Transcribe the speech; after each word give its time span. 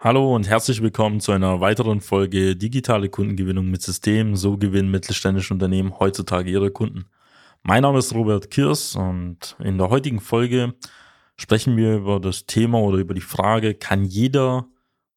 Hallo 0.00 0.32
und 0.32 0.48
herzlich 0.48 0.80
willkommen 0.80 1.18
zu 1.18 1.32
einer 1.32 1.60
weiteren 1.60 2.00
Folge 2.00 2.54
Digitale 2.54 3.08
Kundengewinnung 3.08 3.68
mit 3.68 3.82
Systemen. 3.82 4.36
So 4.36 4.56
gewinnen 4.56 4.92
mittelständische 4.92 5.52
Unternehmen 5.52 5.98
heutzutage 5.98 6.48
ihre 6.48 6.70
Kunden. 6.70 7.06
Mein 7.64 7.82
Name 7.82 7.98
ist 7.98 8.14
Robert 8.14 8.48
Kirs 8.48 8.94
und 8.94 9.56
in 9.58 9.76
der 9.76 9.90
heutigen 9.90 10.20
Folge 10.20 10.74
sprechen 11.36 11.76
wir 11.76 11.96
über 11.96 12.20
das 12.20 12.46
Thema 12.46 12.78
oder 12.78 12.98
über 12.98 13.12
die 13.12 13.20
Frage, 13.20 13.74
kann 13.74 14.04
jeder 14.04 14.68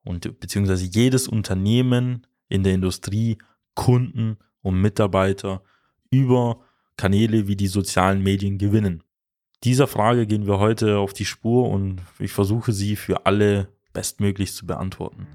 und 0.03 0.39
beziehungsweise 0.39 0.85
jedes 0.85 1.27
Unternehmen 1.27 2.25
in 2.49 2.63
der 2.63 2.73
Industrie 2.73 3.37
Kunden 3.75 4.37
und 4.63 4.81
Mitarbeiter 4.81 5.61
über 6.09 6.59
Kanäle 6.97 7.47
wie 7.47 7.55
die 7.55 7.67
sozialen 7.67 8.23
Medien 8.23 8.57
gewinnen? 8.57 9.03
Dieser 9.63 9.85
Frage 9.85 10.25
gehen 10.25 10.47
wir 10.47 10.57
heute 10.57 10.97
auf 10.97 11.13
die 11.13 11.25
Spur 11.25 11.69
und 11.69 12.01
ich 12.17 12.31
versuche 12.31 12.73
sie 12.73 12.95
für 12.95 13.27
alle 13.27 13.67
bestmöglich 13.93 14.53
zu 14.53 14.65
beantworten. 14.65 15.27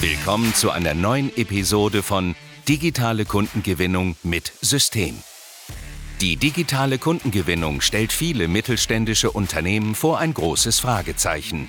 Willkommen 0.00 0.54
zu 0.54 0.70
einer 0.70 0.94
neuen 0.94 1.34
Episode 1.36 2.02
von 2.02 2.34
Digitale 2.68 3.24
Kundengewinnung 3.24 4.16
mit 4.22 4.52
System. 4.60 5.16
Die 6.20 6.36
digitale 6.36 6.98
Kundengewinnung 6.98 7.80
stellt 7.80 8.12
viele 8.12 8.48
mittelständische 8.48 9.30
Unternehmen 9.30 9.94
vor 9.94 10.18
ein 10.18 10.32
großes 10.32 10.78
Fragezeichen. 10.78 11.68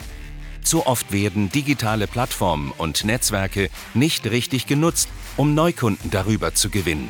Zu 0.64 0.86
oft 0.88 1.12
werden 1.12 1.50
digitale 1.50 2.08
Plattformen 2.08 2.72
und 2.78 3.04
Netzwerke 3.04 3.70
nicht 3.94 4.26
richtig 4.26 4.68
genutzt, 4.68 5.10
um 5.38 5.54
Neukunden 5.54 6.12
darüber 6.12 6.54
zu 6.54 6.70
gewinnen. 6.70 7.10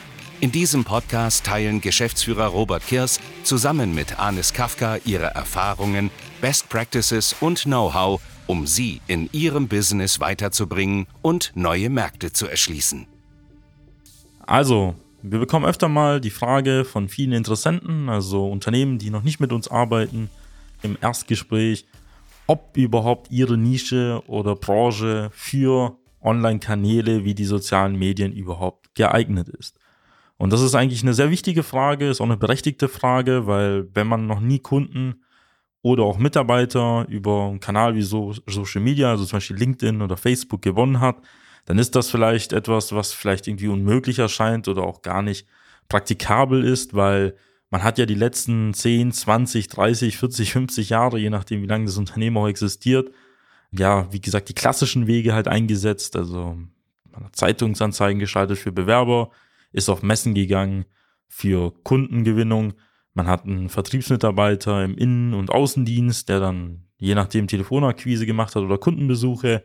In 0.41 0.51
diesem 0.51 0.83
Podcast 0.83 1.45
teilen 1.45 1.81
Geschäftsführer 1.81 2.47
Robert 2.47 2.87
Kirs 2.87 3.19
zusammen 3.43 3.93
mit 3.93 4.19
Anis 4.19 4.53
Kafka 4.53 4.97
ihre 5.05 5.27
Erfahrungen, 5.35 6.09
Best 6.41 6.67
Practices 6.67 7.35
und 7.41 7.65
Know-how, 7.65 8.19
um 8.47 8.65
sie 8.65 9.01
in 9.05 9.29
ihrem 9.33 9.67
Business 9.67 10.19
weiterzubringen 10.19 11.05
und 11.21 11.51
neue 11.53 11.91
Märkte 11.91 12.33
zu 12.33 12.47
erschließen. 12.47 13.05
Also, 14.39 14.95
wir 15.21 15.37
bekommen 15.37 15.67
öfter 15.67 15.89
mal 15.89 16.19
die 16.19 16.31
Frage 16.31 16.85
von 16.85 17.07
vielen 17.07 17.33
Interessenten, 17.33 18.09
also 18.09 18.49
Unternehmen, 18.49 18.97
die 18.97 19.11
noch 19.11 19.21
nicht 19.21 19.39
mit 19.39 19.53
uns 19.53 19.67
arbeiten, 19.67 20.31
im 20.81 20.97
Erstgespräch, 20.99 21.85
ob 22.47 22.75
überhaupt 22.75 23.29
ihre 23.29 23.59
Nische 23.59 24.23
oder 24.25 24.55
Branche 24.55 25.29
für 25.33 25.99
Online-Kanäle 26.19 27.25
wie 27.25 27.35
die 27.35 27.45
sozialen 27.45 27.95
Medien 27.95 28.33
überhaupt 28.33 28.95
geeignet 28.95 29.47
ist. 29.47 29.77
Und 30.41 30.51
das 30.51 30.61
ist 30.61 30.73
eigentlich 30.73 31.03
eine 31.03 31.13
sehr 31.13 31.29
wichtige 31.29 31.61
Frage, 31.61 32.09
ist 32.09 32.19
auch 32.19 32.25
eine 32.25 32.35
berechtigte 32.35 32.89
Frage, 32.89 33.45
weil 33.45 33.87
wenn 33.93 34.07
man 34.07 34.25
noch 34.25 34.39
nie 34.39 34.57
Kunden 34.57 35.21
oder 35.83 36.01
auch 36.01 36.17
Mitarbeiter 36.17 37.05
über 37.09 37.49
einen 37.49 37.59
Kanal 37.59 37.93
wie 37.93 38.01
so 38.01 38.33
Social 38.47 38.81
Media, 38.81 39.11
also 39.11 39.23
zum 39.23 39.37
Beispiel 39.37 39.57
LinkedIn 39.57 40.01
oder 40.01 40.17
Facebook 40.17 40.63
gewonnen 40.63 40.99
hat, 40.99 41.17
dann 41.65 41.77
ist 41.77 41.95
das 41.95 42.09
vielleicht 42.09 42.53
etwas, 42.53 42.91
was 42.91 43.13
vielleicht 43.13 43.47
irgendwie 43.47 43.67
unmöglich 43.67 44.17
erscheint 44.17 44.67
oder 44.67 44.81
auch 44.81 45.03
gar 45.03 45.21
nicht 45.21 45.45
praktikabel 45.89 46.63
ist, 46.63 46.95
weil 46.95 47.35
man 47.69 47.83
hat 47.83 47.99
ja 47.99 48.07
die 48.07 48.15
letzten 48.15 48.73
10, 48.73 49.11
20, 49.11 49.67
30, 49.67 50.17
40, 50.17 50.53
50 50.53 50.89
Jahre, 50.89 51.19
je 51.19 51.29
nachdem, 51.29 51.61
wie 51.61 51.67
lange 51.67 51.85
das 51.85 51.97
Unternehmen 51.97 52.37
auch 52.37 52.47
existiert, 52.47 53.11
ja, 53.71 54.11
wie 54.11 54.21
gesagt, 54.21 54.49
die 54.49 54.55
klassischen 54.55 55.05
Wege 55.05 55.35
halt 55.35 55.47
eingesetzt. 55.47 56.15
Also 56.15 56.57
man 57.11 57.25
hat 57.25 57.35
Zeitungsanzeigen 57.35 58.17
geschaltet 58.17 58.57
für 58.57 58.71
Bewerber, 58.71 59.29
ist 59.71 59.89
auf 59.89 60.03
Messen 60.03 60.33
gegangen 60.33 60.85
für 61.27 61.73
Kundengewinnung. 61.83 62.73
Man 63.13 63.27
hat 63.27 63.45
einen 63.45 63.69
Vertriebsmitarbeiter 63.69 64.83
im 64.83 64.97
Innen- 64.97 65.33
und 65.33 65.49
Außendienst, 65.49 66.29
der 66.29 66.39
dann 66.39 66.85
je 66.97 67.15
nachdem 67.15 67.47
Telefonakquise 67.47 68.25
gemacht 68.25 68.55
hat 68.55 68.63
oder 68.63 68.77
Kundenbesuche. 68.77 69.63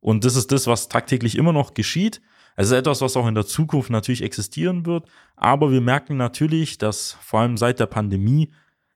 Und 0.00 0.24
das 0.24 0.36
ist 0.36 0.52
das, 0.52 0.66
was 0.66 0.88
tagtäglich 0.88 1.36
immer 1.36 1.52
noch 1.52 1.74
geschieht. 1.74 2.20
Es 2.56 2.66
ist 2.66 2.72
etwas, 2.72 3.00
was 3.00 3.16
auch 3.16 3.26
in 3.26 3.34
der 3.34 3.46
Zukunft 3.46 3.90
natürlich 3.90 4.22
existieren 4.22 4.86
wird. 4.86 5.08
Aber 5.34 5.72
wir 5.72 5.80
merken 5.80 6.16
natürlich, 6.16 6.78
dass 6.78 7.16
vor 7.20 7.40
allem 7.40 7.56
seit 7.56 7.80
der 7.80 7.86
Pandemie 7.86 8.52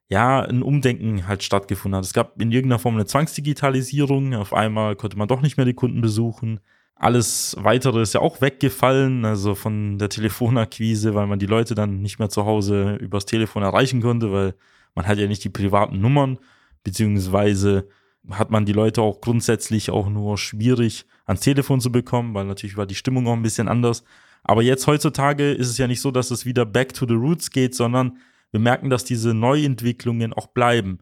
ja 0.09 0.41
ein 0.43 0.63
Umdenken 0.63 1.27
halt 1.27 1.43
stattgefunden 1.43 1.97
hat. 1.97 2.05
Es 2.05 2.13
gab 2.13 2.41
in 2.41 2.53
irgendeiner 2.53 2.79
Form 2.79 2.95
eine 2.95 3.07
Zwangsdigitalisierung. 3.07 4.35
Auf 4.35 4.53
einmal 4.55 4.97
konnte 4.97 5.19
man 5.19 5.29
doch 5.29 5.43
nicht 5.43 5.57
mehr 5.57 5.67
die 5.67 5.75
Kunden 5.75 6.01
besuchen. 6.01 6.61
Alles 6.99 7.57
weitere 7.61 8.03
ist 8.03 8.15
ja 8.15 8.21
auch 8.21 8.41
weggefallen, 8.41 9.25
also 9.25 9.55
von 9.55 9.99
der 9.99 10.09
Telefonakquise, 10.09 11.15
weil 11.15 11.29
man 11.29 11.39
die 11.39 11.47
Leute 11.47 11.77
dann 11.77 12.03
nicht 12.03 12.19
mehr 12.19 12.29
zu 12.29 12.45
Hause 12.45 12.97
übers 12.97 13.25
Telefon 13.25 13.63
erreichen 13.63 14.03
konnte, 14.03 14.33
weil 14.33 14.55
man 14.97 15.07
hat 15.07 15.19
ja 15.19 15.29
nicht 15.29 15.45
die 15.45 15.49
privaten 15.49 16.01
Nummern, 16.01 16.39
beziehungsweise 16.83 17.89
hat 18.31 18.51
man 18.51 18.67
die 18.67 18.73
Leute 18.73 19.01
auch 19.01 19.21
grundsätzlich 19.21 19.91
auch 19.91 20.09
nur 20.09 20.39
schwierig 20.39 21.07
ans 21.25 21.41
Telefon 21.41 21.81
zu 21.81 21.93
bekommen, 21.93 22.35
weil 22.35 22.47
natürlich 22.47 22.77
war 22.77 22.87
die 22.87 22.97
Stimmung 22.97 23.29
auch 23.29 23.35
ein 23.35 23.43
bisschen 23.43 23.69
anders. 23.69 24.03
Aber 24.43 24.63
jetzt 24.63 24.87
heutzutage 24.89 25.53
ist 25.53 25.69
es 25.69 25.79
ja 25.79 25.87
nicht 25.87 26.01
so, 26.01 26.11
dass 26.11 26.33
es 26.33 26.47
wieder 26.47 26.67
back 26.67 26.95
to 26.95 27.07
the 27.07 27.15
roots 27.15 27.51
geht, 27.51 27.77
sondern 27.77 28.19
wir 28.51 28.61
merken, 28.61 28.91
dass 28.91 29.05
diese 29.05 29.35
Neuentwicklungen 29.35 30.33
auch 30.33 30.49
bleiben. 30.49 30.99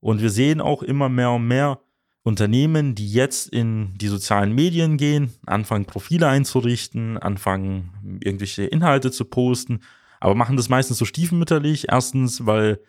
Und 0.00 0.20
wir 0.20 0.30
sehen 0.30 0.60
auch 0.60 0.82
immer 0.82 1.08
mehr 1.08 1.30
und 1.30 1.46
mehr, 1.46 1.78
Unternehmen, 2.26 2.96
die 2.96 3.08
jetzt 3.08 3.50
in 3.50 3.94
die 3.98 4.08
sozialen 4.08 4.52
Medien 4.52 4.96
gehen, 4.96 5.32
anfangen 5.46 5.84
Profile 5.84 6.26
einzurichten, 6.26 7.18
anfangen 7.18 8.18
irgendwelche 8.20 8.64
Inhalte 8.64 9.12
zu 9.12 9.26
posten, 9.26 9.78
aber 10.18 10.34
machen 10.34 10.56
das 10.56 10.68
meistens 10.68 10.98
so 10.98 11.04
stiefmütterlich. 11.04 11.86
Erstens, 11.88 12.44
weil 12.44 12.80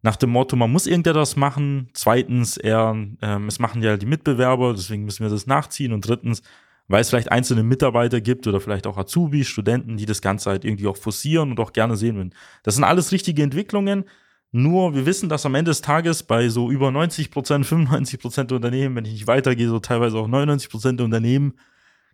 nach 0.00 0.16
dem 0.16 0.30
Motto, 0.30 0.56
man 0.56 0.72
muss 0.72 0.86
irgendetwas 0.86 1.36
machen. 1.36 1.90
Zweitens, 1.92 2.56
eher, 2.56 2.96
ähm, 3.20 3.46
es 3.46 3.58
machen 3.58 3.82
ja 3.82 3.98
die 3.98 4.06
Mitbewerber, 4.06 4.72
deswegen 4.72 5.04
müssen 5.04 5.22
wir 5.22 5.30
das 5.30 5.46
nachziehen. 5.46 5.92
Und 5.92 6.08
drittens, 6.08 6.40
weil 6.88 7.02
es 7.02 7.10
vielleicht 7.10 7.30
einzelne 7.30 7.62
Mitarbeiter 7.62 8.22
gibt 8.22 8.46
oder 8.46 8.58
vielleicht 8.58 8.86
auch 8.86 8.96
Azubis, 8.96 9.48
Studenten, 9.48 9.98
die 9.98 10.06
das 10.06 10.22
Ganze 10.22 10.48
halt 10.48 10.64
irgendwie 10.64 10.86
auch 10.86 10.96
forcieren 10.96 11.50
und 11.50 11.60
auch 11.60 11.74
gerne 11.74 11.98
sehen 11.98 12.16
würden. 12.16 12.34
Das 12.62 12.76
sind 12.76 12.84
alles 12.84 13.12
richtige 13.12 13.42
Entwicklungen, 13.42 14.06
nur 14.52 14.94
wir 14.94 15.06
wissen, 15.06 15.30
dass 15.30 15.46
am 15.46 15.54
Ende 15.54 15.70
des 15.70 15.80
Tages 15.80 16.22
bei 16.22 16.48
so 16.48 16.70
über 16.70 16.90
90 16.90 17.30
Prozent, 17.30 17.66
95 17.66 18.20
Prozent 18.20 18.50
der 18.50 18.56
Unternehmen, 18.56 18.94
wenn 18.94 19.06
ich 19.06 19.12
nicht 19.12 19.26
weitergehe, 19.26 19.68
so 19.68 19.80
teilweise 19.80 20.18
auch 20.18 20.28
99 20.28 20.70
Prozent 20.70 21.00
der 21.00 21.06
Unternehmen 21.06 21.54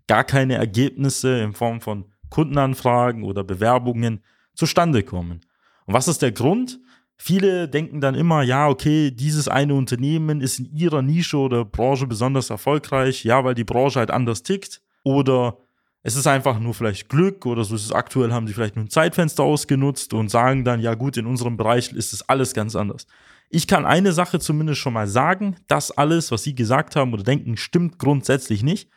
gar 0.07 0.25
keine 0.25 0.55
Ergebnisse 0.55 1.41
in 1.41 1.53
Form 1.53 1.81
von 1.81 2.07
Kundenanfragen 2.31 3.25
oder 3.25 3.43
Bewerbungen 3.43 4.23
zustande 4.55 5.03
kommen. 5.03 5.41
Und 5.87 5.95
was 5.95 6.09
ist 6.09 6.23
der 6.23 6.33
Grund? 6.33 6.81
Viele 7.17 7.69
denken 7.69 8.01
dann 8.01 8.15
immer, 8.15 8.43
ja, 8.43 8.69
okay, 8.69 9.11
dieses 9.11 9.49
eine 9.49 9.75
Unternehmen 9.75 10.41
ist 10.41 10.61
in 10.61 10.73
ihrer 10.73 11.03
Nische 11.03 11.37
oder 11.39 11.65
Branche 11.65 12.07
besonders 12.07 12.51
erfolgreich, 12.51 13.25
ja, 13.25 13.43
weil 13.45 13.55
die 13.55 13.65
Branche 13.65 13.99
halt 13.99 14.13
anders 14.13 14.45
tickt. 14.45 14.81
Oder 15.03 15.59
es 16.03 16.17
ist 16.17 16.27
einfach 16.27 16.59
nur 16.61 16.75
vielleicht 16.75 17.09
Glück 17.09 17.45
oder 17.45 17.65
so 17.65 17.75
ist 17.75 17.85
es 17.85 17.93
aktuell, 17.93 18.33
haben 18.33 18.47
sie 18.47 18.55
vielleicht 18.55 18.77
nur 18.77 18.85
ein 18.85 18.91
Zeitfenster 18.91 19.43
ausgenutzt 19.43 20.15
und 20.15 20.31
sagen 20.31 20.65
dann, 20.65 20.81
ja 20.81 20.95
gut, 20.95 21.17
in 21.17 21.27
unserem 21.27 21.57
Bereich 21.57 21.93
ist 21.93 22.13
es 22.13 22.29
alles 22.29 22.55
ganz 22.55 22.77
anders. 22.77 23.07
Ich 23.51 23.67
kann 23.67 23.87
eine 23.87 24.13
Sache 24.13 24.39
zumindest 24.39 24.81
schon 24.81 24.93
mal 24.93 25.09
sagen, 25.09 25.57
das 25.67 25.91
alles, 25.91 26.31
was 26.31 26.45
Sie 26.45 26.55
gesagt 26.55 26.97
haben 26.97 27.13
oder 27.13 27.25
denken, 27.25 27.57
stimmt 27.57 27.99
grundsätzlich 27.99 28.63
nicht. 28.63 28.91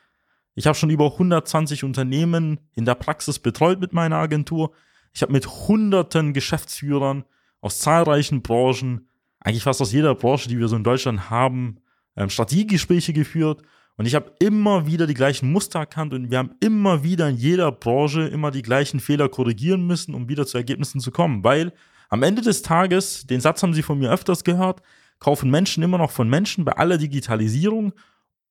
Ich 0.55 0.67
habe 0.67 0.77
schon 0.77 0.89
über 0.89 1.13
120 1.13 1.83
Unternehmen 1.83 2.59
in 2.75 2.85
der 2.85 2.95
Praxis 2.95 3.39
betreut 3.39 3.79
mit 3.79 3.93
meiner 3.93 4.17
Agentur. 4.17 4.71
Ich 5.13 5.21
habe 5.21 5.31
mit 5.31 5.47
hunderten 5.47 6.33
Geschäftsführern 6.33 7.23
aus 7.61 7.79
zahlreichen 7.79 8.41
Branchen, 8.41 9.07
eigentlich 9.39 9.63
fast 9.63 9.81
aus 9.81 9.93
jeder 9.93 10.13
Branche, 10.15 10.49
die 10.49 10.59
wir 10.59 10.67
so 10.67 10.75
in 10.75 10.83
Deutschland 10.83 11.29
haben, 11.29 11.77
ähm, 12.15 12.29
Strategiegespräche 12.29 13.13
geführt 13.13 13.63
und 14.01 14.07
ich 14.07 14.15
habe 14.15 14.31
immer 14.39 14.88
wieder 14.88 15.06
die 15.06 15.13
gleichen 15.13 15.51
Muster 15.51 15.77
erkannt 15.77 16.15
und 16.15 16.31
wir 16.31 16.39
haben 16.39 16.56
immer 16.59 17.03
wieder 17.03 17.30
in 17.30 17.36
jeder 17.36 17.71
Branche 17.71 18.24
immer 18.24 18.50
die 18.50 18.63
gleichen 18.63 19.00
Fehler 19.00 19.30
korrigieren 19.30 19.86
müssen, 19.86 20.15
um 20.15 20.27
wieder 20.27 20.48
zu 20.48 20.57
Ergebnissen 20.57 21.00
zu 21.00 21.12
kommen. 21.12 21.44
Weil 21.44 21.71
am 22.09 22.24
Ende 22.24 22.42
des 22.42 22.63
Tages, 22.63 23.27
den 23.27 23.42
Satz 23.42 23.62
haben 23.62 23.75
Sie 23.75 23.83
von 23.83 24.00
mir 24.00 24.09
öfters 24.09 24.44
gehört, 24.44 24.81
kaufen 25.19 25.51
Menschen 25.51 25.83
immer 25.83 26.00
noch 26.00 26.09
von 26.09 26.27
Menschen 26.27 26.65
bei 26.65 26.71
aller 26.71 26.98
Digitalisierung, 26.98 27.94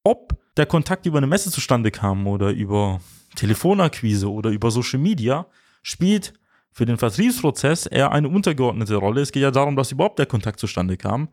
ob 0.05 0.39
der 0.57 0.67
Kontakt 0.67 1.05
über 1.07 1.19
eine 1.19 1.27
Messe 1.27 1.51
zustande 1.51 1.91
kam 1.91 2.29
oder 2.29 2.51
über 2.51 3.01
Telefonakquise 3.35 4.31
oder 4.31 4.51
über 4.51 4.71
Social 4.71 5.01
Media, 5.01 5.49
spielt 5.83 6.33
für 6.71 6.87
den 6.87 6.97
Vertriebsprozess 6.97 7.87
eher 7.87 8.13
eine 8.13 8.29
untergeordnete 8.29 8.95
Rolle. 8.95 9.21
Es 9.21 9.33
geht 9.33 9.43
ja 9.43 9.51
darum, 9.51 9.75
dass 9.75 9.91
überhaupt 9.91 10.21
der 10.21 10.27
Kontakt 10.27 10.61
zustande 10.61 10.97
kam. 10.97 11.29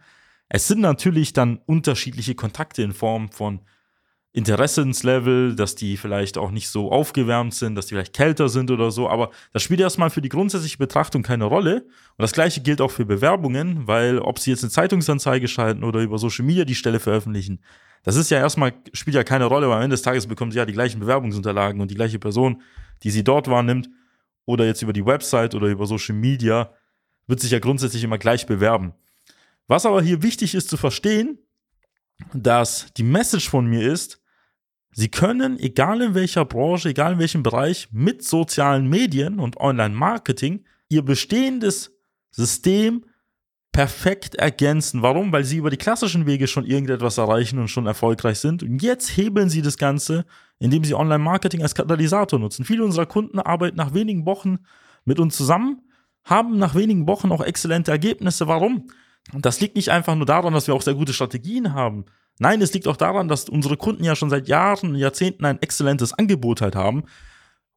Es 0.49 0.67
sind 0.67 0.81
natürlich 0.81 1.33
dann 1.33 1.59
unterschiedliche 1.67 2.33
Kontakte 2.33 2.81
in 2.81 2.93
Form 2.93 3.29
von 3.29 3.59
Interessenslevel, 4.37 5.55
dass 5.55 5.73
die 5.73 5.97
vielleicht 5.97 6.37
auch 6.37 6.51
nicht 6.51 6.69
so 6.69 6.91
aufgewärmt 6.91 7.55
sind, 7.55 7.73
dass 7.73 7.87
die 7.87 7.95
vielleicht 7.95 8.13
kälter 8.13 8.49
sind 8.49 8.69
oder 8.69 8.91
so, 8.91 9.09
aber 9.09 9.31
das 9.51 9.63
spielt 9.63 9.79
erstmal 9.79 10.11
für 10.11 10.21
die 10.21 10.29
grundsätzliche 10.29 10.77
Betrachtung 10.77 11.23
keine 11.23 11.45
Rolle. 11.45 11.81
Und 11.81 12.21
das 12.21 12.33
gleiche 12.33 12.61
gilt 12.61 12.79
auch 12.79 12.91
für 12.91 13.03
Bewerbungen, 13.03 13.87
weil 13.87 14.19
ob 14.19 14.37
sie 14.37 14.51
jetzt 14.51 14.63
eine 14.63 14.69
Zeitungsanzeige 14.69 15.47
schalten 15.47 15.83
oder 15.83 16.01
über 16.01 16.19
Social 16.19 16.45
Media 16.45 16.65
die 16.65 16.75
Stelle 16.75 16.99
veröffentlichen, 16.99 17.63
das 18.03 18.15
ist 18.15 18.29
ja 18.29 18.37
erstmal, 18.37 18.73
spielt 18.93 19.15
ja 19.15 19.23
keine 19.23 19.45
Rolle, 19.45 19.69
weil 19.69 19.77
am 19.77 19.81
Ende 19.81 19.95
des 19.95 20.03
Tages 20.03 20.27
bekommen 20.27 20.51
sie 20.51 20.59
ja 20.59 20.65
die 20.67 20.73
gleichen 20.73 20.99
Bewerbungsunterlagen 20.99 21.81
und 21.81 21.89
die 21.89 21.95
gleiche 21.95 22.19
Person, 22.19 22.61
die 23.01 23.09
sie 23.09 23.23
dort 23.23 23.47
wahrnimmt, 23.47 23.89
oder 24.45 24.65
jetzt 24.65 24.83
über 24.83 24.93
die 24.93 25.05
Website 25.05 25.55
oder 25.55 25.67
über 25.67 25.87
Social 25.87 26.15
Media, 26.15 26.71
wird 27.25 27.39
sich 27.39 27.51
ja 27.51 27.59
grundsätzlich 27.59 28.03
immer 28.03 28.19
gleich 28.19 28.45
bewerben. 28.45 28.93
Was 29.67 29.87
aber 29.87 30.01
hier 30.01 30.21
wichtig 30.21 30.53
ist 30.53 30.69
zu 30.69 30.77
verstehen, 30.77 31.39
dass 32.33 32.93
die 32.95 33.03
Message 33.03 33.49
von 33.49 33.65
mir 33.65 33.91
ist, 33.91 34.21
Sie 34.99 35.09
können, 35.09 35.59
egal 35.59 36.01
in 36.01 36.15
welcher 36.15 36.43
Branche, 36.43 36.89
egal 36.89 37.13
in 37.13 37.19
welchem 37.19 37.43
Bereich, 37.43 37.87
mit 37.91 38.23
sozialen 38.23 38.89
Medien 38.89 39.39
und 39.39 39.57
Online-Marketing 39.57 40.65
Ihr 40.89 41.03
bestehendes 41.03 41.91
System 42.31 43.05
perfekt 43.71 44.33
ergänzen. 44.33 45.03
Warum? 45.03 45.31
Weil 45.31 45.43
Sie 45.43 45.57
über 45.57 45.69
die 45.69 45.77
klassischen 45.77 46.25
Wege 46.25 46.47
schon 46.47 46.65
irgendetwas 46.65 47.19
erreichen 47.19 47.59
und 47.59 47.67
schon 47.67 47.85
erfolgreich 47.85 48.39
sind. 48.39 48.63
Und 48.63 48.81
jetzt 48.81 49.15
hebeln 49.15 49.51
Sie 49.51 49.61
das 49.61 49.77
Ganze, 49.77 50.25
indem 50.57 50.83
Sie 50.83 50.95
Online-Marketing 50.95 51.61
als 51.61 51.75
Katalysator 51.75 52.39
nutzen. 52.39 52.65
Viele 52.65 52.83
unserer 52.83 53.05
Kunden 53.05 53.37
arbeiten 53.37 53.77
nach 53.77 53.93
wenigen 53.93 54.25
Wochen 54.25 54.57
mit 55.05 55.19
uns 55.19 55.37
zusammen, 55.37 55.83
haben 56.23 56.57
nach 56.57 56.73
wenigen 56.73 57.05
Wochen 57.05 57.31
auch 57.31 57.41
exzellente 57.41 57.91
Ergebnisse. 57.91 58.47
Warum? 58.47 58.87
Und 59.31 59.45
das 59.45 59.61
liegt 59.61 59.75
nicht 59.75 59.91
einfach 59.91 60.15
nur 60.15 60.25
daran, 60.25 60.53
dass 60.53 60.65
wir 60.65 60.73
auch 60.73 60.81
sehr 60.81 60.95
gute 60.95 61.13
Strategien 61.13 61.75
haben. 61.75 62.05
Nein, 62.39 62.61
es 62.61 62.73
liegt 62.73 62.87
auch 62.87 62.97
daran, 62.97 63.27
dass 63.27 63.49
unsere 63.49 63.77
Kunden 63.77 64.03
ja 64.03 64.15
schon 64.15 64.29
seit 64.29 64.47
Jahren, 64.47 64.95
Jahrzehnten 64.95 65.45
ein 65.45 65.61
exzellentes 65.61 66.13
Angebot 66.13 66.61
halt 66.61 66.75
haben, 66.75 67.03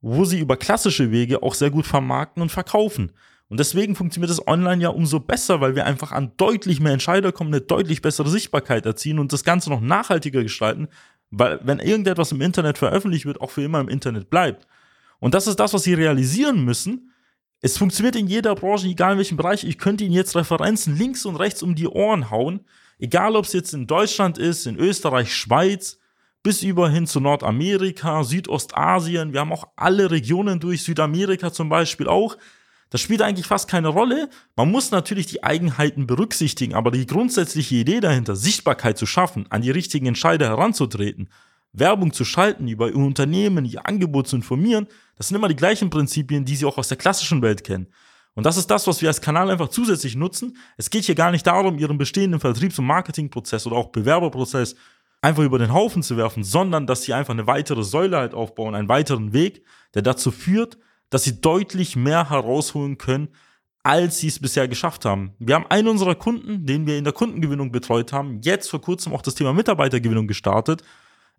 wo 0.01 0.25
sie 0.25 0.39
über 0.39 0.57
klassische 0.57 1.11
Wege 1.11 1.43
auch 1.43 1.55
sehr 1.55 1.71
gut 1.71 1.87
vermarkten 1.87 2.43
und 2.43 2.51
verkaufen. 2.51 3.13
Und 3.49 3.59
deswegen 3.59 3.97
funktioniert 3.97 4.31
das 4.31 4.47
online 4.47 4.83
ja 4.83 4.91
umso 4.91 5.19
besser, 5.19 5.61
weil 5.61 5.75
wir 5.75 5.85
einfach 5.85 6.13
an 6.13 6.33
deutlich 6.37 6.81
mehr 6.81 6.93
Entscheider 6.93 7.33
kommen, 7.33 7.53
eine 7.53 7.61
deutlich 7.61 8.01
bessere 8.01 8.29
Sichtbarkeit 8.29 8.87
erzielen 8.87 9.19
und 9.19 9.33
das 9.33 9.45
Ganze 9.45 9.71
noch 9.71 9.81
nachhaltiger 9.81 10.43
gestalten, 10.43 10.89
weil 11.31 11.59
wenn 11.63 11.81
irgendetwas 11.81 12.33
im 12.33 12.41
Internet 12.41 12.79
veröffentlicht 12.79 13.27
wird, 13.27 13.41
auch 13.41 13.51
für 13.51 13.63
immer 13.63 13.81
im 13.81 13.89
Internet 13.89 14.31
bleibt. 14.31 14.67
Und 15.19 15.35
das 15.35 15.47
ist 15.47 15.59
das, 15.59 15.75
was 15.75 15.83
sie 15.83 15.95
realisieren 15.95 16.65
müssen, 16.65 17.11
es 17.63 17.77
funktioniert 17.77 18.17
in 18.17 18.27
jeder 18.27 18.55
Branche, 18.55 18.89
egal 18.89 19.13
in 19.13 19.19
welchem 19.19 19.37
Bereich. 19.37 19.65
Ich 19.65 19.79
könnte 19.79 20.05
Ihnen 20.05 20.15
jetzt 20.15 20.35
Referenzen 20.35 20.97
links 20.97 21.27
und 21.27 21.37
rechts 21.37 21.63
um 21.63 21.75
die 21.75 21.89
Ohren 21.89 22.31
hauen. 22.31 22.61
Egal, 23.01 23.35
ob 23.35 23.47
es 23.47 23.55
jetzt 23.55 23.73
in 23.73 23.87
Deutschland 23.87 24.37
ist, 24.37 24.67
in 24.67 24.77
Österreich, 24.77 25.35
Schweiz, 25.35 25.99
bis 26.43 26.63
über 26.63 26.91
hin 26.91 27.07
zu 27.07 27.19
Nordamerika, 27.19 28.23
Südostasien. 28.25 29.33
Wir 29.33 29.41
haben 29.41 29.53
auch 29.53 29.69
alle 29.75 30.11
Regionen 30.11 30.61
durch, 30.61 30.83
Südamerika 30.83 31.51
zum 31.51 31.71
Beispiel 31.71 32.09
auch. 32.09 32.37
Das 32.91 33.01
spielt 33.01 33.23
eigentlich 33.23 33.47
fast 33.47 33.71
keine 33.71 33.89
Rolle. 33.89 34.29
Man 34.55 34.71
muss 34.71 34.91
natürlich 34.91 35.27
die 35.27 35.43
Eigenheiten 35.43 36.07
berücksichtigen, 36.07 36.75
aber 36.75 36.91
die 36.91 37.07
grundsätzliche 37.07 37.77
Idee 37.77 38.01
dahinter, 38.01 38.37
Sichtbarkeit 38.37 38.99
zu 38.99 39.07
schaffen, 39.07 39.47
an 39.49 39.63
die 39.63 39.71
richtigen 39.71 40.07
Entscheider 40.07 40.49
heranzutreten, 40.49 41.31
Werbung 41.73 42.13
zu 42.13 42.27
schalten, 42.27 42.69
über 42.69 42.89
ihr 42.89 42.97
Unternehmen, 42.97 43.65
ihr 43.65 43.87
Angebot 43.87 44.29
zu 44.29 44.37
informieren, 44.37 44.89
das 45.17 45.29
sind 45.29 45.37
immer 45.37 45.49
die 45.49 45.57
gleichen 45.57 45.89
Prinzipien, 45.89 46.45
die 46.45 46.57
Sie 46.57 46.67
auch 46.67 46.79
aus 46.79 46.89
der 46.89 46.99
klassischen 46.99 47.41
Welt 47.43 47.65
kennen. 47.65 47.87
Und 48.35 48.47
das 48.47 48.57
ist 48.57 48.71
das, 48.71 48.87
was 48.87 49.03
wir 49.03 49.09
als 49.09 49.21
Kanal 49.21 49.51
einfach 49.51 49.69
zusätzlich 49.69 50.17
nutzen. 50.17 50.57
Es 50.77 50.91
geht 50.91 51.05
hier 51.05 51.15
gar 51.15 51.31
nicht 51.31 51.47
darum, 51.47 51.79
Ihren 51.79 51.99
bestehenden 51.99 52.41
Vertriebs- 52.41 52.79
und 52.79 52.87
Marketingprozess 52.87 53.67
oder 53.67 53.77
auch 53.77 53.89
Bewerberprozess 53.89 54.77
einfach 55.21 55.43
über 55.43 55.59
den 55.59 55.73
Haufen 55.73 56.03
zu 56.03 56.17
werfen, 56.17 56.45
sondern 56.45 56.87
dass 56.87 57.03
Sie 57.03 57.13
einfach 57.13 57.35
eine 57.35 57.47
weitere 57.47 57.83
Säule 57.83 58.17
halt 58.17 58.35
aufbauen, 58.35 58.75
einen 58.75 58.89
weiteren 58.89 59.33
Weg, 59.33 59.65
der 59.95 60.03
dazu 60.03 60.31
führt, 60.31 60.79
dass 61.11 61.25
Sie 61.25 61.41
deutlich 61.41 61.97
mehr 61.97 62.31
herausholen 62.31 62.99
können, 62.99 63.29
als 63.83 64.19
sie 64.19 64.29
es 64.29 64.39
bisher 64.39 64.69
geschafft 64.69 65.07
haben. 65.07 65.33
Wir 65.39 65.55
haben 65.55 65.65
einen 65.71 65.89
unserer 65.89 66.15
Kunden, 66.15 66.67
den 66.67 66.87
wir 66.87 66.99
in 66.99 67.05
der 67.05 67.15
Kundengewinnung 67.15 67.73
betreut 67.73 68.13
haben, 68.13 68.41
jetzt 68.43 68.69
vor 68.69 68.83
kurzem 68.83 69.15
auch 69.15 69.23
das 69.23 69.35
Thema 69.35 69.55
Mitarbeitergewinnung 69.55 70.27
gestartet 70.27 70.83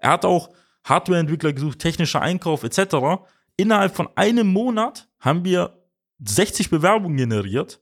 er 0.02 0.12
hat 0.12 0.26
auch 0.26 0.50
Hardwareentwickler 0.84 1.54
gesucht, 1.54 1.80
technischer 1.80 2.22
Einkauf 2.22 2.64
etc. 2.64 3.22
Innerhalb 3.56 3.96
von 3.96 4.10
einem 4.16 4.48
Monat 4.48 5.08
haben 5.20 5.46
wir 5.46 5.81
60 6.24 6.70
Bewerbungen 6.70 7.18
generiert 7.18 7.82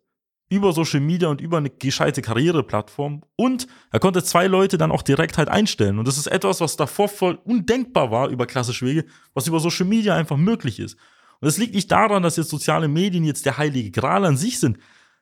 über 0.50 0.74
Social 0.74 1.00
Media 1.00 1.28
und 1.28 1.42
über 1.42 1.58
eine 1.58 1.70
gescheite 1.70 2.22
Karriereplattform 2.22 3.24
und 3.36 3.68
er 3.92 4.00
konnte 4.00 4.24
zwei 4.24 4.48
Leute 4.48 4.78
dann 4.78 4.92
auch 4.92 5.04
direkt 5.04 5.38
halt 5.38 5.48
einstellen 5.48 6.00
und 6.00 6.08
das 6.08 6.18
ist 6.18 6.28
etwas, 6.28 6.60
was 6.62 6.76
davor 6.76 7.08
voll 7.08 7.36
undenkbar 7.44 8.10
war 8.10 8.30
über 8.30 8.48
klassische 8.48 8.86
Wege, 8.86 9.06
was 9.34 9.48
über 9.48 9.60
Social 9.60 9.86
Media 9.86 10.16
einfach 10.16 10.38
möglich 10.38 10.80
ist. 10.80 10.96
Und 11.40 11.46
das 11.46 11.58
liegt 11.58 11.76
nicht 11.76 11.92
daran, 11.92 12.24
dass 12.24 12.36
jetzt 12.36 12.50
soziale 12.50 12.88
Medien 12.88 13.24
jetzt 13.24 13.46
der 13.46 13.58
heilige 13.58 13.92
Gral 13.92 14.26
an 14.26 14.38
sich 14.38 14.60
sind. 14.60 14.78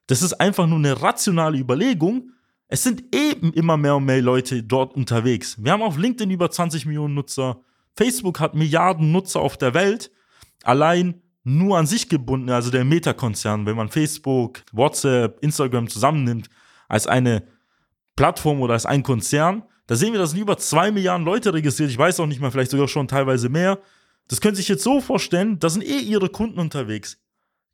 Das 0.07 0.21
ist 0.21 0.33
einfach 0.33 0.65
nur 0.65 0.79
eine 0.79 1.01
rationale 1.01 1.57
Überlegung, 1.57 2.31
es 2.69 2.83
sind 2.83 3.15
eben 3.15 3.53
immer 3.53 3.77
mehr 3.77 3.95
und 3.95 4.05
mehr 4.05 4.21
Leute 4.21 4.61
dort 4.61 4.93
unterwegs. 4.93 5.63
Wir 5.63 5.71
haben 5.71 5.81
auf 5.81 5.97
LinkedIn 5.97 6.31
über 6.31 6.51
20 6.51 6.85
Millionen 6.85 7.13
Nutzer. 7.13 7.61
Facebook 7.95 8.39
hat 8.39 8.55
Milliarden 8.55 9.11
Nutzer 9.11 9.39
auf 9.39 9.57
der 9.57 9.73
Welt. 9.73 10.11
Allein 10.63 11.21
nur 11.47 11.77
an 11.77 11.87
sich 11.87 12.09
gebunden, 12.09 12.49
also 12.49 12.71
der 12.71 12.83
Meta-Konzern, 12.83 13.65
wenn 13.65 13.77
man 13.77 13.89
Facebook, 13.89 14.63
WhatsApp, 14.73 15.41
Instagram 15.41 15.87
zusammennimmt, 15.87 16.49
als 16.89 17.07
eine 17.07 17.43
Plattform 18.15 18.61
oder 18.61 18.73
als 18.73 18.85
ein 18.85 19.03
Konzern, 19.03 19.63
da 19.87 19.95
sehen 19.95 20.11
wir, 20.11 20.19
da 20.19 20.27
sind 20.27 20.39
über 20.39 20.57
zwei 20.57 20.91
Milliarden 20.91 21.25
Leute 21.25 21.53
registriert. 21.53 21.89
Ich 21.89 21.97
weiß 21.97 22.19
auch 22.19 22.25
nicht 22.25 22.41
mal, 22.41 22.51
vielleicht 22.51 22.71
sogar 22.71 22.89
schon 22.89 23.07
teilweise 23.07 23.47
mehr. 23.47 23.79
Das 24.27 24.41
können 24.41 24.55
Sie 24.55 24.61
sich 24.61 24.67
jetzt 24.67 24.83
so 24.83 24.99
vorstellen, 24.99 25.57
da 25.59 25.69
sind 25.69 25.83
eh 25.85 25.99
Ihre 25.99 26.27
Kunden 26.27 26.59
unterwegs 26.59 27.17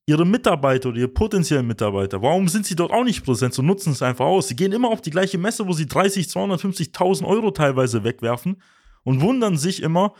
ihre 0.05 0.25
Mitarbeiter 0.25 0.89
oder 0.89 0.97
ihre 0.97 1.07
potenziellen 1.07 1.65
Mitarbeiter, 1.65 2.21
warum 2.21 2.47
sind 2.47 2.65
sie 2.65 2.75
dort 2.75 2.91
auch 2.91 3.05
nicht 3.05 3.23
präsent 3.23 3.57
und 3.57 3.65
nutzen 3.65 3.93
es 3.93 4.01
einfach 4.01 4.25
aus? 4.25 4.49
Sie 4.49 4.55
gehen 4.55 4.73
immer 4.73 4.89
auf 4.89 5.01
die 5.01 5.11
gleiche 5.11 5.37
Messe, 5.37 5.65
wo 5.67 5.73
sie 5.73 5.85
30, 5.85 6.27
250.000 6.27 7.25
Euro 7.25 7.51
teilweise 7.51 8.03
wegwerfen 8.03 8.61
und 9.03 9.21
wundern 9.21 9.57
sich 9.57 9.81
immer, 9.81 10.13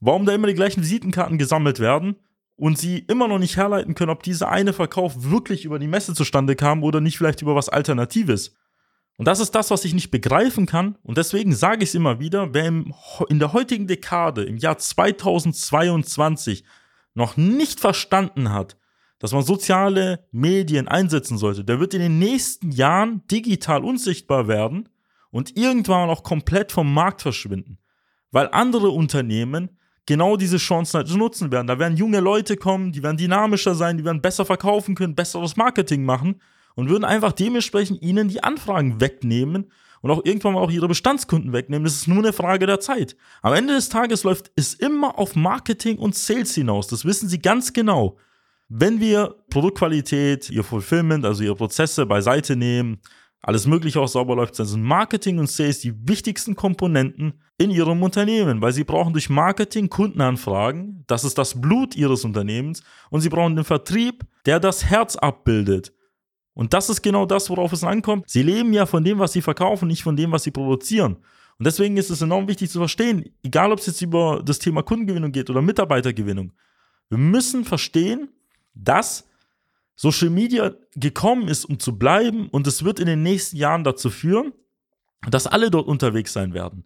warum 0.00 0.26
da 0.26 0.34
immer 0.34 0.48
die 0.48 0.54
gleichen 0.54 0.82
Visitenkarten 0.82 1.38
gesammelt 1.38 1.78
werden 1.78 2.16
und 2.60 2.78
sie 2.78 2.98
immer 2.98 3.26
noch 3.26 3.38
nicht 3.38 3.56
herleiten 3.56 3.94
können, 3.94 4.10
ob 4.10 4.22
dieser 4.22 4.50
eine 4.50 4.74
Verkauf 4.74 5.30
wirklich 5.30 5.64
über 5.64 5.78
die 5.78 5.88
Messe 5.88 6.12
zustande 6.12 6.56
kam 6.56 6.82
oder 6.82 7.00
nicht 7.00 7.16
vielleicht 7.16 7.40
über 7.40 7.54
was 7.54 7.70
Alternatives. 7.70 8.54
Und 9.16 9.26
das 9.26 9.40
ist 9.40 9.54
das, 9.54 9.70
was 9.70 9.86
ich 9.86 9.94
nicht 9.94 10.10
begreifen 10.10 10.66
kann. 10.66 10.98
Und 11.02 11.16
deswegen 11.16 11.54
sage 11.54 11.84
ich 11.84 11.88
es 11.90 11.94
immer 11.94 12.20
wieder, 12.20 12.52
wer 12.52 12.66
in 12.66 13.38
der 13.38 13.54
heutigen 13.54 13.86
Dekade, 13.86 14.44
im 14.44 14.58
Jahr 14.58 14.76
2022, 14.76 16.64
noch 17.14 17.38
nicht 17.38 17.80
verstanden 17.80 18.52
hat, 18.52 18.76
dass 19.18 19.32
man 19.32 19.42
soziale 19.42 20.26
Medien 20.30 20.86
einsetzen 20.86 21.38
sollte, 21.38 21.64
der 21.64 21.80
wird 21.80 21.94
in 21.94 22.00
den 22.00 22.18
nächsten 22.18 22.72
Jahren 22.72 23.26
digital 23.26 23.84
unsichtbar 23.84 24.48
werden 24.48 24.90
und 25.30 25.56
irgendwann 25.56 26.10
auch 26.10 26.22
komplett 26.22 26.72
vom 26.72 26.92
Markt 26.92 27.22
verschwinden. 27.22 27.78
Weil 28.30 28.50
andere 28.52 28.90
Unternehmen 28.90 29.79
genau 30.10 30.36
diese 30.36 30.56
Chancen 30.56 30.96
halt 30.96 31.14
nutzen 31.14 31.52
werden. 31.52 31.68
Da 31.68 31.78
werden 31.78 31.96
junge 31.96 32.18
Leute 32.18 32.56
kommen, 32.56 32.90
die 32.90 33.00
werden 33.00 33.16
dynamischer 33.16 33.76
sein, 33.76 33.96
die 33.96 34.04
werden 34.04 34.20
besser 34.20 34.44
verkaufen 34.44 34.96
können, 34.96 35.14
besseres 35.14 35.56
Marketing 35.56 36.04
machen 36.04 36.40
und 36.74 36.88
würden 36.88 37.04
einfach 37.04 37.30
dementsprechend 37.30 38.02
ihnen 38.02 38.26
die 38.26 38.42
Anfragen 38.42 39.00
wegnehmen 39.00 39.70
und 40.02 40.10
auch 40.10 40.24
irgendwann 40.24 40.54
mal 40.54 40.62
auch 40.62 40.70
ihre 40.72 40.88
Bestandskunden 40.88 41.52
wegnehmen. 41.52 41.84
Das 41.84 41.94
ist 41.94 42.08
nur 42.08 42.18
eine 42.18 42.32
Frage 42.32 42.66
der 42.66 42.80
Zeit. 42.80 43.16
Am 43.40 43.54
Ende 43.54 43.74
des 43.74 43.88
Tages 43.88 44.24
läuft 44.24 44.50
es 44.56 44.74
immer 44.74 45.16
auf 45.16 45.36
Marketing 45.36 45.96
und 45.96 46.16
Sales 46.16 46.56
hinaus. 46.56 46.88
Das 46.88 47.04
wissen 47.04 47.28
sie 47.28 47.38
ganz 47.38 47.72
genau. 47.72 48.16
Wenn 48.68 48.98
wir 48.98 49.36
Produktqualität, 49.48 50.50
ihr 50.50 50.64
Fulfillment, 50.64 51.24
also 51.24 51.44
ihre 51.44 51.54
Prozesse 51.54 52.04
beiseite 52.04 52.56
nehmen, 52.56 52.98
alles 53.42 53.66
Mögliche 53.66 54.00
auch 54.00 54.08
sauber 54.08 54.36
läuft, 54.36 54.58
dann 54.58 54.66
sind 54.66 54.82
Marketing 54.82 55.38
und 55.38 55.50
Sales 55.50 55.80
die 55.80 55.94
wichtigsten 56.08 56.56
Komponenten 56.56 57.40
in 57.58 57.70
ihrem 57.70 58.02
Unternehmen, 58.02 58.60
weil 58.60 58.72
sie 58.72 58.84
brauchen 58.84 59.12
durch 59.12 59.30
Marketing 59.30 59.88
Kundenanfragen, 59.88 61.04
das 61.06 61.24
ist 61.24 61.38
das 61.38 61.60
Blut 61.60 61.96
ihres 61.96 62.24
Unternehmens, 62.24 62.82
und 63.10 63.22
sie 63.22 63.28
brauchen 63.28 63.56
den 63.56 63.64
Vertrieb, 63.64 64.24
der 64.46 64.60
das 64.60 64.84
Herz 64.84 65.16
abbildet. 65.16 65.92
Und 66.54 66.74
das 66.74 66.90
ist 66.90 67.00
genau 67.00 67.24
das, 67.24 67.48
worauf 67.48 67.72
es 67.72 67.84
ankommt. 67.84 68.28
Sie 68.28 68.42
leben 68.42 68.72
ja 68.72 68.84
von 68.84 69.04
dem, 69.04 69.18
was 69.18 69.32
sie 69.32 69.40
verkaufen, 69.40 69.88
nicht 69.88 70.02
von 70.02 70.16
dem, 70.16 70.32
was 70.32 70.42
sie 70.42 70.50
produzieren. 70.50 71.16
Und 71.58 71.66
deswegen 71.66 71.96
ist 71.96 72.10
es 72.10 72.22
enorm 72.22 72.48
wichtig 72.48 72.70
zu 72.70 72.78
verstehen, 72.78 73.24
egal 73.42 73.72
ob 73.72 73.78
es 73.78 73.86
jetzt 73.86 74.02
über 74.02 74.42
das 74.44 74.58
Thema 74.58 74.82
Kundengewinnung 74.82 75.32
geht 75.32 75.48
oder 75.48 75.62
Mitarbeitergewinnung. 75.62 76.52
Wir 77.08 77.18
müssen 77.18 77.64
verstehen, 77.64 78.28
dass 78.74 79.26
Social 79.94 80.30
Media 80.30 80.72
gekommen 80.94 81.48
ist, 81.48 81.64
um 81.64 81.78
zu 81.78 81.98
bleiben 81.98 82.48
und 82.48 82.66
es 82.66 82.84
wird 82.84 83.00
in 83.00 83.06
den 83.06 83.22
nächsten 83.22 83.56
Jahren 83.56 83.84
dazu 83.84 84.10
führen, 84.10 84.52
dass 85.28 85.46
alle 85.46 85.70
dort 85.70 85.88
unterwegs 85.88 86.32
sein 86.32 86.54
werden. 86.54 86.84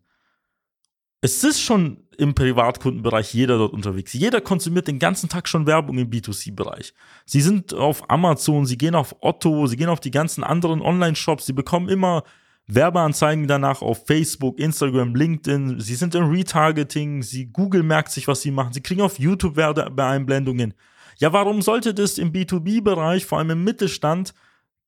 Es 1.20 1.42
ist 1.42 1.60
schon 1.60 2.04
im 2.18 2.34
Privatkundenbereich 2.34 3.32
jeder 3.32 3.56
dort 3.56 3.72
unterwegs. 3.72 4.12
Jeder 4.12 4.40
konsumiert 4.40 4.88
den 4.88 4.98
ganzen 4.98 5.28
Tag 5.28 5.48
schon 5.48 5.66
Werbung 5.66 5.96
im 5.98 6.10
B2C-Bereich. 6.10 6.92
Sie 7.24 7.40
sind 7.40 7.72
auf 7.72 8.10
Amazon, 8.10 8.66
sie 8.66 8.76
gehen 8.76 8.94
auf 8.94 9.16
Otto, 9.20 9.66
sie 9.66 9.76
gehen 9.76 9.88
auf 9.88 10.00
die 10.00 10.10
ganzen 10.10 10.44
anderen 10.44 10.82
Online-Shops, 10.82 11.46
sie 11.46 11.52
bekommen 11.52 11.88
immer 11.88 12.24
Werbeanzeigen 12.66 13.46
danach 13.46 13.82
auf 13.82 14.06
Facebook, 14.06 14.58
Instagram, 14.58 15.14
LinkedIn. 15.14 15.80
Sie 15.80 15.94
sind 15.94 16.14
im 16.14 16.30
Retargeting. 16.30 17.22
Sie 17.22 17.46
Google 17.46 17.82
merkt 17.82 18.10
sich, 18.10 18.26
was 18.26 18.40
sie 18.40 18.50
machen. 18.50 18.72
Sie 18.72 18.80
kriegen 18.80 19.02
auf 19.02 19.18
YouTube 19.18 19.56
Werbeeinblendungen. 19.56 20.74
Ja, 21.18 21.32
warum 21.32 21.62
sollte 21.62 21.94
das 21.94 22.18
im 22.18 22.32
B2B-Bereich, 22.32 23.24
vor 23.24 23.38
allem 23.38 23.50
im 23.50 23.64
Mittelstand, 23.64 24.34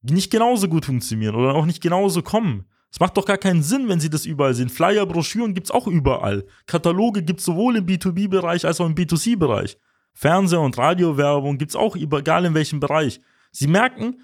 nicht 0.02 0.30
genauso 0.30 0.68
gut 0.68 0.87
funktionieren 0.87 1.35
oder 1.35 1.54
auch 1.54 1.66
nicht 1.66 1.83
genauso 1.83 2.23
kommen? 2.23 2.66
Es 2.90 3.00
macht 3.00 3.16
doch 3.16 3.25
gar 3.26 3.38
keinen 3.38 3.62
Sinn, 3.62 3.88
wenn 3.88 4.00
sie 4.00 4.11
das 4.11 4.26
überall 4.26 4.54
sehen. 4.54 4.68
Flyer, 4.68 5.06
Broschüren 5.06 5.54
gibt 5.54 5.66
es 5.66 5.71
auch 5.71 5.87
überall. 5.87 6.47
Kataloge 6.66 7.23
gibt 7.23 7.40
es 7.40 7.47
sowohl 7.47 7.76
im 7.76 7.87
B2B-Bereich 7.87 8.64
als 8.64 8.80
auch 8.80 8.87
im 8.87 8.95
B2C-Bereich. 8.95 9.76
Fernseh- 10.14 10.56
und 10.56 10.78
Radiowerbung 10.78 11.59
gibt 11.59 11.73
es 11.73 11.76
auch 11.76 11.95
egal 11.95 12.47
in 12.47 12.54
welchem 12.54 12.80
Bereich. 12.80 13.21
Sie 13.52 13.66
merken, 13.66 14.21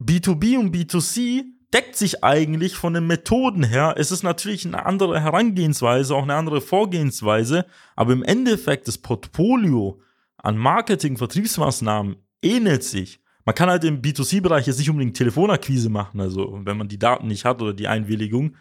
B2B 0.00 0.58
und 0.58 0.74
B2C 0.74 1.44
deckt 1.72 1.96
sich 1.96 2.22
eigentlich 2.22 2.76
von 2.76 2.94
den 2.94 3.08
Methoden 3.08 3.64
her. 3.64 3.94
Es 3.98 4.12
ist 4.12 4.22
natürlich 4.22 4.64
eine 4.64 4.86
andere 4.86 5.20
Herangehensweise, 5.20 6.14
auch 6.14 6.22
eine 6.22 6.34
andere 6.34 6.60
Vorgehensweise, 6.60 7.66
aber 7.96 8.12
im 8.12 8.22
Endeffekt 8.22 8.86
das 8.86 8.98
Portfolio 8.98 10.00
an 10.44 10.58
Marketing, 10.58 11.16
Vertriebsmaßnahmen 11.16 12.16
ähnelt 12.42 12.84
sich. 12.84 13.20
Man 13.46 13.54
kann 13.54 13.70
halt 13.70 13.84
im 13.84 14.02
B2C-Bereich 14.02 14.66
jetzt 14.66 14.78
nicht 14.78 14.90
unbedingt 14.90 15.16
Telefonakquise 15.16 15.88
machen, 15.88 16.20
also 16.20 16.60
wenn 16.64 16.76
man 16.76 16.88
die 16.88 16.98
Daten 16.98 17.28
nicht 17.28 17.44
hat 17.46 17.62
oder 17.62 17.72
die 17.72 17.88
Einwilligung. 17.88 18.56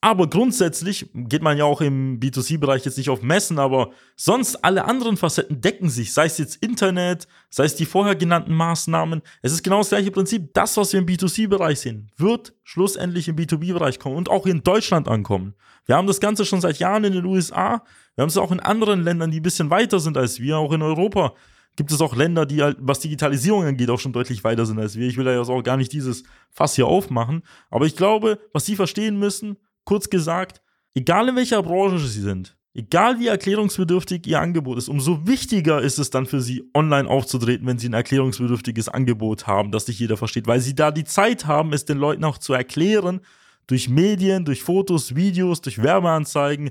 Aber 0.00 0.28
grundsätzlich 0.28 1.08
geht 1.14 1.42
man 1.42 1.56
ja 1.56 1.64
auch 1.64 1.80
im 1.80 2.20
B2C-Bereich 2.20 2.84
jetzt 2.84 2.98
nicht 2.98 3.10
auf 3.10 3.22
Messen, 3.22 3.58
aber 3.58 3.90
sonst 4.14 4.56
alle 4.64 4.84
anderen 4.84 5.16
Facetten 5.16 5.60
decken 5.60 5.88
sich, 5.88 6.12
sei 6.12 6.26
es 6.26 6.38
jetzt 6.38 6.56
Internet, 6.56 7.26
sei 7.50 7.64
es 7.64 7.74
die 7.74 7.86
vorher 7.86 8.14
genannten 8.14 8.54
Maßnahmen. 8.54 9.22
Es 9.42 9.52
ist 9.52 9.62
genau 9.62 9.78
das 9.78 9.88
gleiche 9.88 10.10
Prinzip. 10.10 10.52
Das, 10.52 10.76
was 10.76 10.92
wir 10.92 11.00
im 11.00 11.06
B2C-Bereich 11.06 11.80
sehen, 11.80 12.10
wird 12.16 12.54
schlussendlich 12.62 13.28
im 13.28 13.36
B2B-Bereich 13.36 13.98
kommen 13.98 14.16
und 14.16 14.28
auch 14.28 14.46
in 14.46 14.62
Deutschland 14.62 15.08
ankommen. 15.08 15.54
Wir 15.86 15.96
haben 15.96 16.06
das 16.06 16.20
Ganze 16.20 16.44
schon 16.44 16.60
seit 16.60 16.78
Jahren 16.78 17.04
in 17.04 17.14
den 17.14 17.24
USA. 17.24 17.82
Wir 18.14 18.22
haben 18.22 18.28
es 18.28 18.36
auch 18.36 18.52
in 18.52 18.60
anderen 18.60 19.02
Ländern, 19.02 19.30
die 19.30 19.40
ein 19.40 19.42
bisschen 19.42 19.70
weiter 19.70 19.98
sind 19.98 20.16
als 20.16 20.40
wir, 20.40 20.58
auch 20.58 20.72
in 20.72 20.82
Europa 20.82 21.34
gibt 21.76 21.92
es 21.92 22.00
auch 22.00 22.16
Länder, 22.16 22.46
die 22.46 22.62
halt, 22.62 22.78
was 22.80 23.00
Digitalisierung 23.00 23.64
angeht, 23.64 23.90
auch 23.90 24.00
schon 24.00 24.12
deutlich 24.12 24.42
weiter 24.42 24.66
sind 24.66 24.78
als 24.78 24.96
wir. 24.96 25.06
Ich 25.06 25.18
will 25.18 25.26
ja 25.26 25.38
jetzt 25.38 25.50
auch 25.50 25.62
gar 25.62 25.76
nicht 25.76 25.92
dieses 25.92 26.24
Fass 26.50 26.74
hier 26.74 26.86
aufmachen. 26.86 27.42
Aber 27.70 27.84
ich 27.84 27.96
glaube, 27.96 28.40
was 28.52 28.64
Sie 28.64 28.76
verstehen 28.76 29.18
müssen, 29.18 29.58
kurz 29.86 30.10
gesagt, 30.10 30.60
egal 30.94 31.30
in 31.30 31.36
welcher 31.36 31.62
Branche 31.62 31.98
Sie 31.98 32.20
sind, 32.20 32.58
egal 32.74 33.18
wie 33.18 33.28
erklärungsbedürftig 33.28 34.26
Ihr 34.26 34.40
Angebot 34.40 34.76
ist, 34.76 34.88
umso 34.88 35.26
wichtiger 35.26 35.80
ist 35.80 35.98
es 35.98 36.10
dann 36.10 36.26
für 36.26 36.42
Sie, 36.42 36.68
online 36.74 37.08
aufzutreten, 37.08 37.66
wenn 37.66 37.78
Sie 37.78 37.88
ein 37.88 37.94
erklärungsbedürftiges 37.94 38.90
Angebot 38.90 39.46
haben, 39.46 39.72
das 39.72 39.88
nicht 39.88 39.98
jeder 39.98 40.18
versteht, 40.18 40.46
weil 40.46 40.60
Sie 40.60 40.74
da 40.74 40.90
die 40.90 41.04
Zeit 41.04 41.46
haben, 41.46 41.72
es 41.72 41.86
den 41.86 41.96
Leuten 41.96 42.24
auch 42.24 42.36
zu 42.36 42.52
erklären, 42.52 43.20
durch 43.66 43.88
Medien, 43.88 44.44
durch 44.44 44.62
Fotos, 44.62 45.16
Videos, 45.16 45.62
durch 45.62 45.82
Werbeanzeigen, 45.82 46.70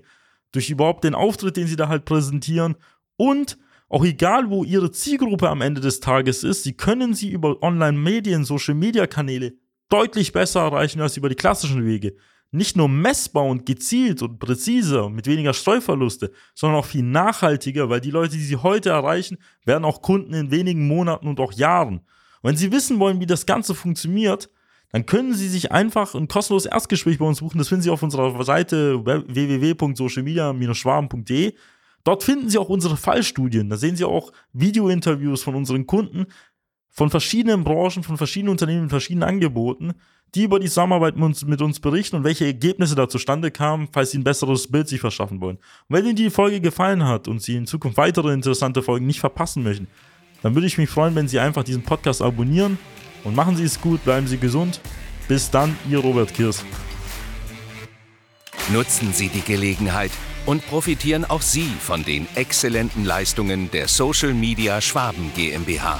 durch 0.51 0.69
überhaupt 0.69 1.03
den 1.03 1.15
Auftritt, 1.15 1.57
den 1.57 1.67
Sie 1.67 1.75
da 1.75 1.89
halt 1.89 2.05
präsentieren 2.05 2.75
und 3.17 3.57
auch 3.87 4.03
egal, 4.03 4.49
wo 4.49 4.63
Ihre 4.63 4.91
Zielgruppe 4.91 5.49
am 5.49 5.61
Ende 5.61 5.81
des 5.81 5.99
Tages 5.99 6.43
ist, 6.43 6.63
Sie 6.63 6.73
können 6.73 7.13
sie 7.13 7.29
über 7.29 7.61
Online-Medien, 7.61 8.43
Social-Media-Kanäle 8.43 9.53
deutlich 9.89 10.31
besser 10.31 10.61
erreichen 10.61 11.01
als 11.01 11.17
über 11.17 11.29
die 11.29 11.35
klassischen 11.35 11.85
Wege. 11.85 12.15
Nicht 12.55 12.77
nur 12.77 12.87
messbar 12.87 13.45
und 13.45 13.65
gezielt 13.65 14.21
und 14.21 14.37
präziser 14.39 15.05
und 15.05 15.15
mit 15.15 15.25
weniger 15.27 15.53
Streuverluste, 15.53 16.31
sondern 16.53 16.79
auch 16.79 16.85
viel 16.85 17.03
nachhaltiger, 17.03 17.89
weil 17.89 17.99
die 18.01 18.11
Leute, 18.11 18.37
die 18.37 18.43
Sie 18.43 18.57
heute 18.57 18.91
erreichen, 18.91 19.37
werden 19.65 19.83
auch 19.83 20.01
Kunden 20.01 20.33
in 20.33 20.51
wenigen 20.51 20.87
Monaten 20.87 21.27
und 21.27 21.39
auch 21.39 21.53
Jahren. 21.53 22.01
Und 22.41 22.49
wenn 22.49 22.57
Sie 22.57 22.71
wissen 22.71 22.99
wollen, 22.99 23.19
wie 23.19 23.25
das 23.25 23.45
Ganze 23.45 23.75
funktioniert, 23.75 24.49
dann 24.91 25.05
können 25.05 25.33
Sie 25.33 25.49
sich 25.49 25.73
einfach 25.73 26.15
ein 26.15 26.29
kostenloses 26.29 26.71
Erstgespräch 26.71 27.17
bei 27.17 27.25
uns 27.25 27.41
buchen. 27.41 27.57
Das 27.57 27.67
finden 27.67 27.81
Sie 27.81 27.89
auf 27.89 28.01
unserer 28.01 28.41
Seite 28.45 29.05
www.socialmedia-schwaben.de. 29.05 31.53
Dort 32.05 32.23
finden 32.23 32.49
Sie 32.49 32.57
auch 32.57 32.69
unsere 32.69 32.95
Fallstudien. 32.95 33.69
Da 33.69 33.75
sehen 33.75 33.97
Sie 33.97 34.05
auch 34.05 34.31
Videointerviews 34.53 35.43
von 35.43 35.55
unseren 35.55 35.85
Kunden, 35.85 36.27
von 36.89 37.09
verschiedenen 37.09 37.65
Branchen, 37.65 38.03
von 38.03 38.15
verschiedenen 38.15 38.51
Unternehmen, 38.51 38.89
verschiedenen 38.89 39.27
Angeboten, 39.27 39.95
die 40.33 40.43
über 40.43 40.59
die 40.59 40.67
Zusammenarbeit 40.67 41.15
mit 41.15 41.23
uns, 41.23 41.45
mit 41.45 41.61
uns 41.61 41.79
berichten 41.79 42.17
und 42.17 42.23
welche 42.23 42.45
Ergebnisse 42.45 42.95
da 42.95 43.07
zustande 43.07 43.51
kamen, 43.51 43.87
falls 43.91 44.11
Sie 44.11 44.17
ein 44.17 44.23
besseres 44.23 44.69
Bild 44.69 44.87
sich 44.87 44.99
verschaffen 44.99 45.39
wollen. 45.39 45.57
Und 45.57 45.95
wenn 45.95 46.05
Ihnen 46.05 46.15
die 46.15 46.29
Folge 46.29 46.59
gefallen 46.59 47.05
hat 47.05 47.27
und 47.27 47.41
Sie 47.41 47.55
in 47.55 47.67
Zukunft 47.67 47.97
weitere 47.97 48.33
interessante 48.33 48.81
Folgen 48.81 49.05
nicht 49.05 49.19
verpassen 49.19 49.63
möchten, 49.63 49.87
dann 50.41 50.53
würde 50.55 50.67
ich 50.67 50.77
mich 50.77 50.89
freuen, 50.89 51.15
wenn 51.15 51.27
Sie 51.27 51.39
einfach 51.39 51.63
diesen 51.63 51.83
Podcast 51.83 52.21
abonnieren 52.21 52.77
und 53.23 53.35
machen 53.35 53.55
Sie 53.55 53.63
es 53.63 53.79
gut, 53.79 54.03
bleiben 54.03 54.27
Sie 54.27 54.37
gesund. 54.37 54.81
Bis 55.27 55.49
dann, 55.49 55.75
Ihr 55.89 55.99
Robert 55.99 56.33
Kirs. 56.33 56.63
Nutzen 58.71 59.13
Sie 59.13 59.29
die 59.29 59.41
Gelegenheit 59.41 60.11
und 60.45 60.65
profitieren 60.67 61.25
auch 61.25 61.41
Sie 61.41 61.69
von 61.79 62.03
den 62.03 62.27
exzellenten 62.35 63.05
Leistungen 63.05 63.71
der 63.71 63.87
Social 63.87 64.33
Media 64.33 64.81
Schwaben 64.81 65.31
GmbH. 65.35 65.99